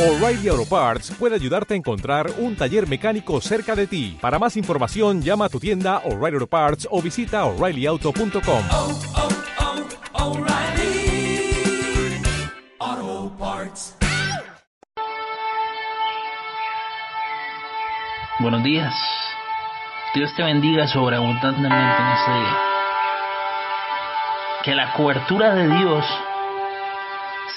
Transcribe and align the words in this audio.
O'Reilly 0.00 0.48
Auto 0.48 0.64
Parts 0.64 1.10
puede 1.18 1.34
ayudarte 1.34 1.74
a 1.74 1.76
encontrar 1.76 2.30
un 2.38 2.56
taller 2.56 2.88
mecánico 2.88 3.38
cerca 3.42 3.76
de 3.76 3.86
ti. 3.86 4.16
Para 4.18 4.38
más 4.38 4.56
información, 4.56 5.20
llama 5.20 5.44
a 5.44 5.48
tu 5.50 5.60
tienda 5.60 5.98
O'Reilly 6.06 6.36
Auto 6.36 6.46
Parts 6.46 6.88
o 6.90 7.02
visita 7.02 7.44
oreillyauto.com. 7.44 8.62
oh, 8.70 8.98
oh, 12.82 13.32
Parts. 13.38 13.94
Buenos 18.38 18.62
días. 18.64 18.94
Dios 20.14 20.34
te 20.34 20.42
bendiga 20.42 20.88
sobreabundantemente 20.88 22.02
en 22.02 22.08
este 22.08 22.30
día. 22.32 22.58
Que 24.64 24.74
la 24.74 24.94
cobertura 24.94 25.54
de 25.54 25.68
Dios 25.68 26.06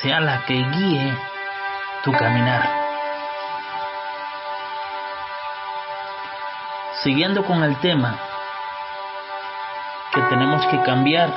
sea 0.01 0.19
la 0.19 0.45
que 0.45 0.55
guíe 0.55 1.32
tu 2.03 2.11
caminar. 2.11 2.69
Siguiendo 7.03 7.43
con 7.45 7.63
el 7.63 7.75
tema 7.79 8.17
que 10.13 10.21
tenemos 10.21 10.65
que 10.67 10.81
cambiar 10.81 11.29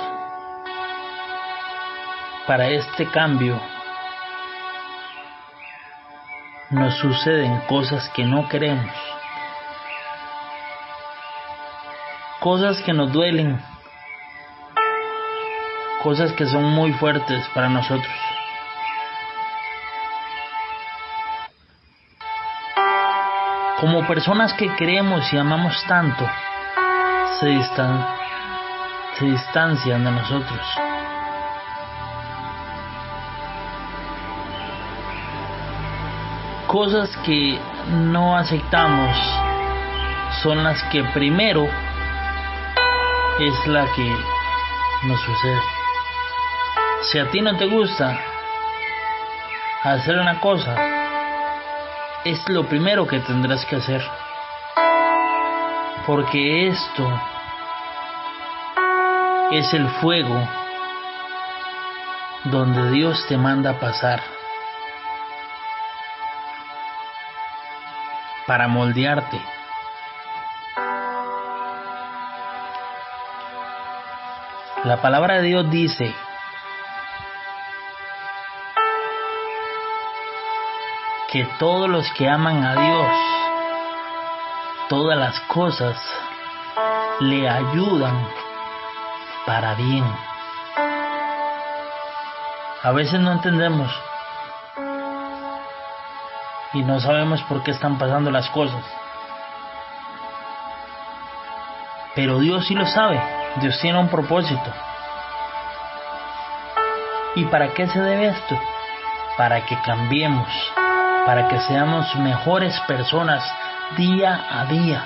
para 2.46 2.68
este 2.68 3.06
cambio 3.06 3.60
nos 6.70 6.94
suceden 6.98 7.60
cosas 7.68 8.08
que 8.10 8.24
no 8.24 8.48
queremos 8.48 8.92
cosas 12.46 12.80
que 12.82 12.92
nos 12.92 13.12
duelen, 13.12 13.60
cosas 16.04 16.30
que 16.34 16.46
son 16.46 16.62
muy 16.62 16.92
fuertes 16.92 17.44
para 17.52 17.68
nosotros. 17.68 18.25
Como 23.80 24.06
personas 24.06 24.54
que 24.54 24.74
queremos 24.74 25.30
y 25.32 25.36
amamos 25.36 25.84
tanto, 25.86 26.26
se, 27.38 27.62
se 29.18 29.24
distancian 29.26 30.02
de 30.02 30.10
nosotros. 30.12 30.60
Cosas 36.66 37.14
que 37.18 37.60
no 37.88 38.36
aceptamos 38.36 39.14
son 40.42 40.64
las 40.64 40.82
que 40.84 41.04
primero 41.04 41.68
es 43.38 43.66
la 43.66 43.84
que 43.94 44.16
nos 45.02 45.20
sucede. 45.20 45.60
Si 47.02 47.18
a 47.18 47.30
ti 47.30 47.42
no 47.42 47.54
te 47.58 47.66
gusta 47.66 48.18
hacer 49.82 50.18
una 50.18 50.40
cosa, 50.40 50.95
es 52.26 52.48
lo 52.48 52.64
primero 52.64 53.06
que 53.06 53.20
tendrás 53.20 53.64
que 53.66 53.76
hacer. 53.76 54.02
Porque 56.04 56.66
esto 56.66 57.20
es 59.52 59.72
el 59.72 59.88
fuego 60.00 60.36
donde 62.44 62.90
Dios 62.90 63.24
te 63.28 63.36
manda 63.36 63.78
pasar 63.78 64.20
para 68.48 68.66
moldearte. 68.66 69.40
La 74.82 75.00
palabra 75.00 75.36
de 75.36 75.42
Dios 75.42 75.70
dice, 75.70 76.12
que 81.30 81.44
todos 81.58 81.88
los 81.88 82.10
que 82.12 82.28
aman 82.28 82.64
a 82.64 82.74
Dios, 82.74 83.06
todas 84.88 85.18
las 85.18 85.40
cosas 85.40 85.96
le 87.20 87.48
ayudan 87.48 88.28
para 89.44 89.74
bien. 89.74 90.04
A 92.82 92.92
veces 92.92 93.18
no 93.20 93.32
entendemos 93.32 93.90
y 96.72 96.82
no 96.82 97.00
sabemos 97.00 97.42
por 97.42 97.62
qué 97.62 97.72
están 97.72 97.98
pasando 97.98 98.30
las 98.30 98.48
cosas. 98.50 98.84
Pero 102.14 102.38
Dios 102.38 102.66
sí 102.66 102.74
lo 102.74 102.86
sabe. 102.86 103.20
Dios 103.56 103.78
tiene 103.80 103.98
un 103.98 104.08
propósito. 104.08 104.72
¿Y 107.34 107.44
para 107.46 107.74
qué 107.74 107.86
se 107.86 108.00
debe 108.00 108.28
esto? 108.28 108.58
Para 109.36 109.66
que 109.66 109.78
cambiemos, 109.82 110.48
para 111.26 111.48
que 111.48 111.58
seamos 111.58 112.14
mejores 112.14 112.78
personas 112.86 113.42
día 113.96 114.46
a 114.48 114.64
día. 114.66 115.02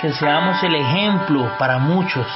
Que 0.00 0.10
seamos 0.14 0.62
el 0.62 0.74
ejemplo 0.74 1.52
para 1.58 1.78
muchos. 1.78 2.26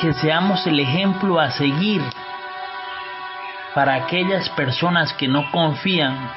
Que 0.00 0.14
seamos 0.14 0.66
el 0.66 0.80
ejemplo 0.80 1.38
a 1.38 1.50
seguir 1.50 2.02
para 3.74 3.94
aquellas 3.94 4.48
personas 4.48 5.12
que 5.12 5.28
no 5.28 5.50
confían 5.52 6.30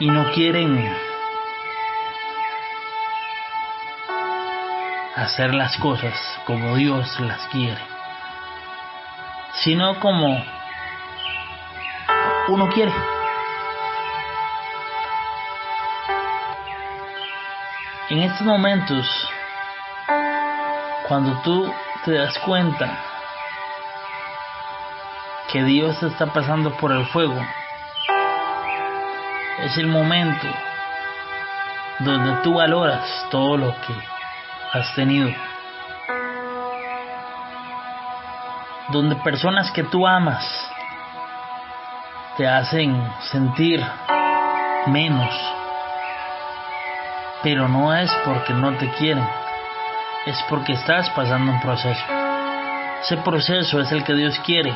y 0.00 0.08
no 0.08 0.30
quieren 0.32 1.07
hacer 5.18 5.52
las 5.52 5.76
cosas 5.78 6.14
como 6.44 6.76
Dios 6.76 7.18
las 7.18 7.40
quiere, 7.48 7.80
sino 9.54 9.98
como 9.98 10.40
uno 12.46 12.68
quiere. 12.68 12.92
En 18.10 18.20
estos 18.20 18.42
momentos, 18.42 19.28
cuando 21.08 21.36
tú 21.42 21.68
te 22.04 22.12
das 22.12 22.38
cuenta 22.38 22.88
que 25.50 25.64
Dios 25.64 26.00
está 26.04 26.26
pasando 26.26 26.70
por 26.76 26.92
el 26.92 27.04
fuego, 27.06 27.44
es 29.64 29.76
el 29.78 29.88
momento 29.88 30.46
donde 31.98 32.40
tú 32.44 32.54
valoras 32.54 33.26
todo 33.30 33.56
lo 33.56 33.74
que 33.80 34.17
has 34.72 34.94
tenido. 34.94 35.30
Donde 38.88 39.16
personas 39.16 39.70
que 39.70 39.84
tú 39.84 40.06
amas 40.06 40.44
te 42.36 42.46
hacen 42.46 43.10
sentir 43.30 43.84
menos. 44.86 45.34
Pero 47.42 47.68
no 47.68 47.94
es 47.94 48.10
porque 48.24 48.52
no 48.52 48.72
te 48.74 48.90
quieren, 48.92 49.26
es 50.26 50.42
porque 50.48 50.72
estás 50.72 51.10
pasando 51.10 51.52
un 51.52 51.60
proceso. 51.60 52.04
Ese 53.02 53.16
proceso 53.18 53.80
es 53.80 53.92
el 53.92 54.04
que 54.04 54.14
Dios 54.14 54.38
quiere 54.40 54.74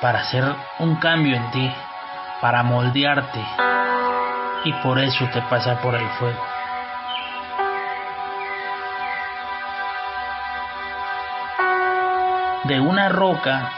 para 0.00 0.20
hacer 0.20 0.44
un 0.78 0.96
cambio 0.96 1.36
en 1.36 1.50
ti 1.50 1.72
para 2.40 2.62
moldearte 2.62 3.44
y 4.64 4.72
por 4.74 4.98
eso 4.98 5.28
te 5.32 5.42
pasa 5.42 5.80
por 5.80 5.94
el 5.94 6.08
fuego. 6.18 6.57
De 12.68 12.78
una 12.78 13.08
roca 13.08 13.72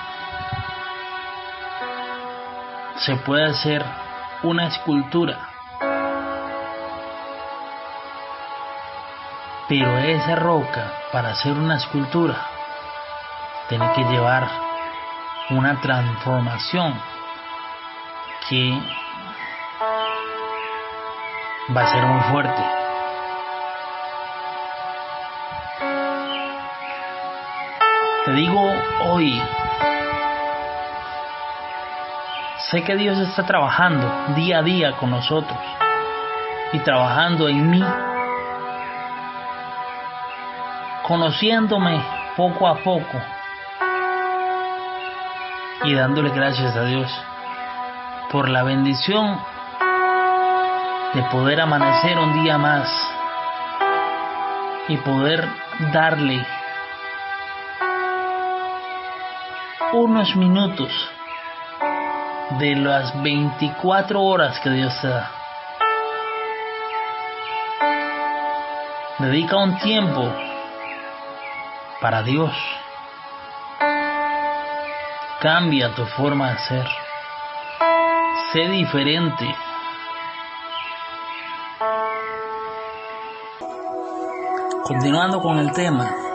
se 2.96 3.14
puede 3.14 3.44
hacer 3.44 3.84
una 4.42 4.66
escultura, 4.66 5.38
pero 9.68 9.96
esa 9.96 10.34
roca 10.34 10.92
para 11.12 11.30
hacer 11.30 11.52
una 11.52 11.76
escultura 11.76 12.34
tiene 13.68 13.92
que 13.92 14.02
llevar 14.02 14.48
una 15.50 15.80
transformación 15.80 17.00
que 18.48 18.76
va 21.76 21.82
a 21.82 21.92
ser 21.92 22.04
muy 22.06 22.20
fuerte. 22.32 22.79
Te 28.30 28.36
digo 28.36 28.72
hoy, 29.08 29.42
sé 32.70 32.84
que 32.84 32.94
Dios 32.94 33.18
está 33.18 33.44
trabajando 33.44 34.08
día 34.36 34.58
a 34.58 34.62
día 34.62 34.92
con 34.92 35.10
nosotros 35.10 35.58
y 36.72 36.78
trabajando 36.78 37.48
en 37.48 37.68
mí, 37.68 37.82
conociéndome 41.02 42.00
poco 42.36 42.68
a 42.68 42.76
poco 42.84 43.20
y 45.82 45.94
dándole 45.94 46.30
gracias 46.30 46.76
a 46.76 46.84
Dios 46.84 47.10
por 48.30 48.48
la 48.48 48.62
bendición 48.62 49.40
de 51.14 51.22
poder 51.32 51.62
amanecer 51.62 52.16
un 52.16 52.44
día 52.44 52.58
más 52.58 52.88
y 54.86 54.96
poder 54.98 55.48
darle 55.92 56.46
unos 59.92 60.36
minutos 60.36 60.92
de 62.58 62.76
las 62.76 63.20
24 63.22 64.22
horas 64.22 64.58
que 64.60 64.70
Dios 64.70 64.96
te 65.00 65.08
da. 65.08 65.30
Dedica 69.18 69.56
un 69.56 69.78
tiempo 69.80 70.32
para 72.00 72.22
Dios. 72.22 72.52
Cambia 75.40 75.94
tu 75.94 76.06
forma 76.06 76.52
de 76.52 76.58
ser. 76.58 76.88
Sé 78.52 78.68
diferente. 78.68 79.54
Continuando 84.84 85.40
con 85.40 85.58
el 85.58 85.72
tema. 85.72 86.29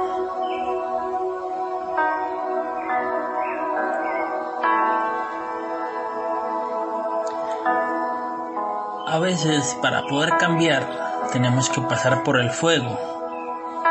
A 9.15 9.19
veces 9.19 9.77
para 9.81 10.05
poder 10.07 10.35
cambiar 10.35 10.85
tenemos 11.31 11.69
que 11.69 11.79
pasar 11.79 12.23
por 12.23 12.37
el 12.37 12.49
fuego. 12.49 12.99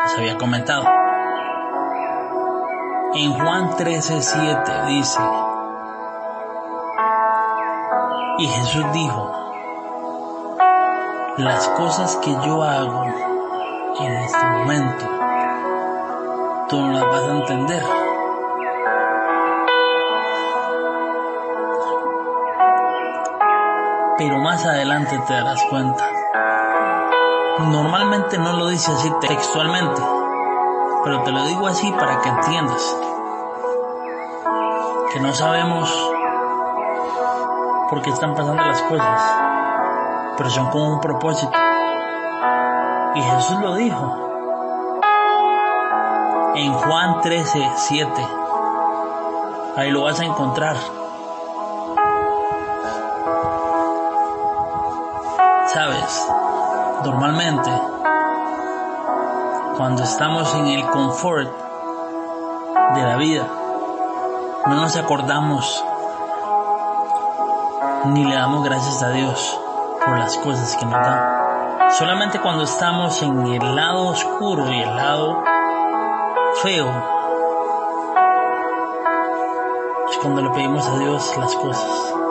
Les 0.03 0.19
había 0.19 0.37
comentado. 0.37 0.85
En 3.15 3.32
Juan 3.32 3.71
13:7 3.71 4.85
dice, 4.85 5.23
y 8.37 8.47
Jesús 8.49 8.85
dijo, 8.93 9.32
las 11.38 11.69
cosas 11.69 12.17
que 12.17 12.31
yo 12.31 12.62
hago 12.62 13.05
en 14.00 14.12
este 14.12 14.44
momento, 14.44 15.06
tú 16.69 16.82
no 16.82 16.93
las 16.93 17.06
vas 17.06 17.23
a 17.23 17.32
entender. 17.32 18.04
Pero 24.16 24.38
más 24.38 24.64
adelante 24.64 25.19
te 25.26 25.32
darás 25.32 25.62
cuenta. 25.70 26.05
Normalmente 27.58 28.38
no 28.38 28.52
lo 28.52 28.69
dice 28.69 28.93
así 28.93 29.12
textualmente, 29.20 30.02
pero 31.02 31.22
te 31.22 31.32
lo 31.32 31.44
digo 31.46 31.66
así 31.66 31.90
para 31.93 32.20
que 32.20 32.28
entiendas 32.28 32.96
que 35.12 35.20
no 35.20 35.32
sabemos 35.32 35.88
por 37.88 38.02
qué 38.02 38.11
están 38.11 38.34
pasando 38.34 38.64
las 38.64 38.82
cosas, 38.82 39.22
pero 40.37 40.50
son 40.50 40.70
con 40.70 40.82
un 40.82 41.00
propósito. 41.00 41.56
Y 43.14 43.22
Jesús 43.22 43.61
lo 43.61 43.75
dijo 43.75 44.25
en 46.56 46.72
Juan 46.72 47.20
13, 47.20 47.70
7. 47.76 48.28
Ahí 49.76 49.90
lo 49.90 50.02
vas 50.02 50.20
a 50.20 50.25
encontrar. 50.25 50.76
Sabes, 55.75 56.29
normalmente 57.05 57.69
cuando 59.76 60.05
estamos 60.05 60.55
en 60.55 60.67
el 60.69 60.87
confort 60.87 61.50
de 62.94 63.03
la 63.03 63.17
vida, 63.17 63.44
no 64.67 64.76
nos 64.76 64.97
acordamos 64.97 65.85
ni 68.05 68.25
le 68.25 68.37
damos 68.37 68.62
gracias 68.62 69.03
a 69.03 69.11
Dios 69.11 69.61
por 70.06 70.17
las 70.17 70.38
cosas 70.38 70.76
que 70.76 70.87
nos 70.87 70.94
da. 70.94 71.91
Solamente 71.91 72.41
cuando 72.41 72.62
estamos 72.62 73.21
en 73.23 73.44
el 73.44 73.75
lado 73.75 74.06
oscuro 74.06 74.71
y 74.71 74.81
el 74.81 74.94
lado 74.94 75.43
feo, 76.62 76.87
es 80.09 80.19
cuando 80.19 80.41
le 80.41 80.50
pedimos 80.50 80.87
a 80.87 80.99
Dios 80.99 81.37
las 81.37 81.53
cosas. 81.56 82.24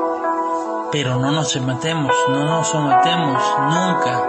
Pero 0.94 1.16
no 1.18 1.32
nos 1.32 1.52
sometemos, 1.52 2.14
no 2.30 2.46
nos 2.46 2.68
sometemos 2.68 3.56
nunca 3.62 4.22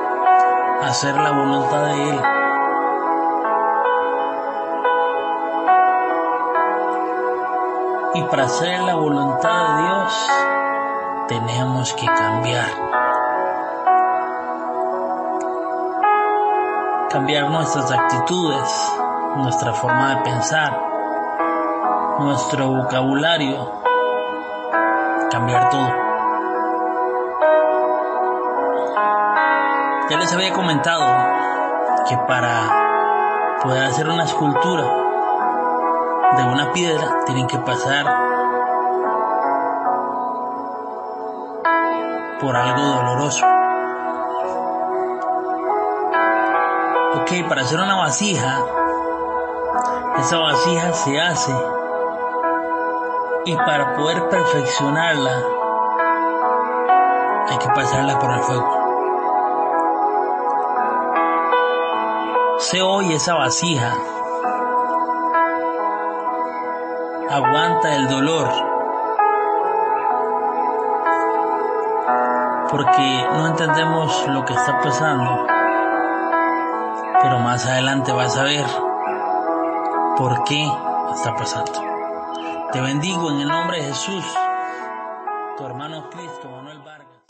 a 0.80 0.86
hacer 0.86 1.14
la 1.14 1.30
voluntad 1.30 1.84
de 1.84 2.08
Él. 2.08 2.20
Y 8.14 8.22
para 8.22 8.44
hacer 8.44 8.80
la 8.80 8.94
voluntad 8.94 9.76
de 9.76 9.82
Dios, 9.82 10.30
tenemos 11.28 11.92
que 11.92 12.06
cambiar. 12.06 12.70
Cambiar 17.10 17.50
nuestras 17.50 17.92
actitudes, 17.92 18.92
nuestra 19.36 19.74
forma 19.74 20.14
de 20.14 20.22
pensar, 20.22 20.80
nuestro 22.20 22.68
vocabulario, 22.70 23.70
cambiar 25.30 25.68
todo. 25.68 26.03
Ya 30.10 30.18
les 30.18 30.30
había 30.34 30.52
comentado 30.52 31.02
que 32.06 32.16
para 32.28 33.58
poder 33.62 33.84
hacer 33.84 34.06
una 34.06 34.24
escultura 34.24 34.84
de 36.36 36.44
una 36.44 36.72
piedra 36.72 37.24
tienen 37.24 37.46
que 37.46 37.56
pasar 37.58 38.04
por 42.38 42.54
algo 42.54 42.82
doloroso. 42.82 43.46
Ok, 47.14 47.48
para 47.48 47.62
hacer 47.62 47.80
una 47.80 47.96
vasija, 47.96 48.58
esa 50.18 50.38
vasija 50.38 50.92
se 50.92 51.18
hace 51.18 51.54
y 53.46 53.56
para 53.56 53.94
poder 53.94 54.28
perfeccionarla 54.28 55.32
hay 57.48 57.56
que 57.56 57.68
pasarla 57.68 58.18
por 58.18 58.34
el 58.34 58.40
fuego. 58.40 58.83
Se 62.64 62.80
oye 62.80 63.16
esa 63.16 63.34
vasija, 63.34 63.92
aguanta 67.30 67.94
el 67.94 68.08
dolor 68.08 68.48
porque 72.70 73.28
no 73.34 73.48
entendemos 73.48 74.26
lo 74.28 74.46
que 74.46 74.54
está 74.54 74.80
pasando. 74.80 75.46
Pero 77.20 77.38
más 77.40 77.66
adelante 77.66 78.12
vas 78.12 78.38
a 78.38 78.44
ver 78.44 78.64
por 80.16 80.44
qué 80.44 80.66
está 81.14 81.36
pasando. 81.36 81.70
Te 82.72 82.80
bendigo 82.80 83.30
en 83.30 83.42
el 83.42 83.48
nombre 83.48 83.76
de 83.76 83.88
Jesús, 83.88 84.24
tu 85.58 85.66
hermano 85.66 86.08
Cristo, 86.08 86.48
Manuel 86.48 86.78
Vargas. 86.78 87.03